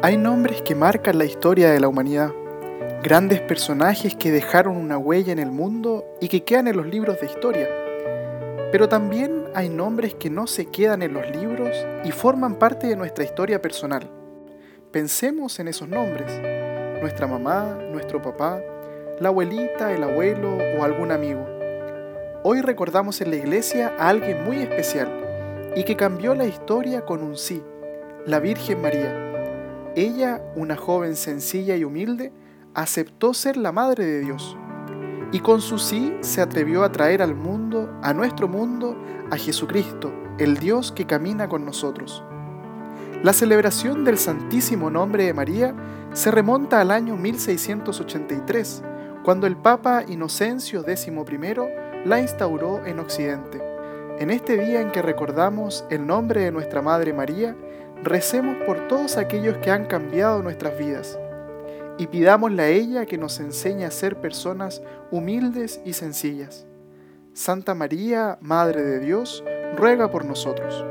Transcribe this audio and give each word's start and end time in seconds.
Hay 0.00 0.16
nombres 0.16 0.62
que 0.62 0.76
marcan 0.76 1.18
la 1.18 1.24
historia 1.24 1.72
de 1.72 1.80
la 1.80 1.88
humanidad, 1.88 2.30
grandes 3.02 3.40
personajes 3.40 4.14
que 4.14 4.30
dejaron 4.30 4.76
una 4.76 4.96
huella 4.96 5.32
en 5.32 5.40
el 5.40 5.50
mundo 5.50 6.04
y 6.20 6.28
que 6.28 6.44
quedan 6.44 6.68
en 6.68 6.76
los 6.76 6.86
libros 6.86 7.20
de 7.20 7.26
historia. 7.26 7.68
Pero 8.70 8.88
también 8.88 9.46
hay 9.56 9.68
nombres 9.68 10.14
que 10.14 10.30
no 10.30 10.46
se 10.46 10.66
quedan 10.66 11.02
en 11.02 11.14
los 11.14 11.28
libros 11.30 11.84
y 12.04 12.12
forman 12.12 12.60
parte 12.60 12.86
de 12.86 12.94
nuestra 12.94 13.24
historia 13.24 13.60
personal. 13.60 14.08
Pensemos 14.92 15.58
en 15.58 15.66
esos 15.66 15.88
nombres, 15.88 16.30
nuestra 17.00 17.26
mamá, 17.26 17.76
nuestro 17.90 18.22
papá, 18.22 18.60
la 19.18 19.30
abuelita, 19.30 19.92
el 19.92 20.04
abuelo 20.04 20.58
o 20.78 20.84
algún 20.84 21.10
amigo. 21.10 21.44
Hoy 22.44 22.60
recordamos 22.60 23.20
en 23.20 23.30
la 23.30 23.36
iglesia 23.36 23.96
a 23.98 24.10
alguien 24.10 24.44
muy 24.44 24.58
especial 24.62 25.08
y 25.74 25.82
que 25.82 25.96
cambió 25.96 26.36
la 26.36 26.46
historia 26.46 27.00
con 27.04 27.20
un 27.20 27.36
sí, 27.36 27.64
la 28.26 28.38
Virgen 28.38 28.80
María. 28.80 29.27
Ella, 29.96 30.42
una 30.54 30.76
joven 30.76 31.16
sencilla 31.16 31.76
y 31.76 31.84
humilde, 31.84 32.32
aceptó 32.74 33.34
ser 33.34 33.56
la 33.56 33.72
Madre 33.72 34.04
de 34.04 34.20
Dios 34.20 34.56
y 35.30 35.40
con 35.40 35.60
su 35.60 35.78
sí 35.78 36.14
se 36.20 36.40
atrevió 36.40 36.82
a 36.84 36.92
traer 36.92 37.22
al 37.22 37.34
mundo, 37.34 37.90
a 38.02 38.14
nuestro 38.14 38.48
mundo, 38.48 38.96
a 39.30 39.36
Jesucristo, 39.36 40.12
el 40.38 40.56
Dios 40.56 40.90
que 40.92 41.06
camina 41.06 41.48
con 41.48 41.64
nosotros. 41.64 42.22
La 43.22 43.32
celebración 43.32 44.04
del 44.04 44.16
Santísimo 44.16 44.90
Nombre 44.90 45.24
de 45.24 45.34
María 45.34 45.74
se 46.12 46.30
remonta 46.30 46.80
al 46.80 46.90
año 46.90 47.16
1683, 47.16 48.82
cuando 49.22 49.46
el 49.46 49.56
Papa 49.56 50.04
Inocencio 50.06 50.82
XI 50.82 51.10
la 52.04 52.20
instauró 52.20 52.84
en 52.86 53.00
Occidente. 53.00 53.60
En 54.18 54.30
este 54.30 54.56
día 54.56 54.80
en 54.80 54.90
que 54.90 55.02
recordamos 55.02 55.84
el 55.90 56.06
nombre 56.06 56.42
de 56.42 56.52
nuestra 56.52 56.80
Madre 56.80 57.12
María, 57.12 57.56
recemos 58.02 58.56
por 58.64 58.88
todos 58.88 59.16
aquellos 59.16 59.58
que 59.58 59.70
han 59.70 59.86
cambiado 59.86 60.42
nuestras 60.42 60.78
vidas 60.78 61.18
y 61.98 62.06
pidámosle 62.06 62.62
a 62.62 62.68
ella 62.68 63.06
que 63.06 63.18
nos 63.18 63.40
enseñe 63.40 63.84
a 63.84 63.90
ser 63.90 64.20
personas 64.20 64.82
humildes 65.10 65.80
y 65.84 65.92
sencillas. 65.92 66.66
Santa 67.32 67.74
María, 67.74 68.38
Madre 68.40 68.82
de 68.82 69.00
Dios, 69.00 69.44
ruega 69.76 70.10
por 70.10 70.24
nosotros. 70.24 70.84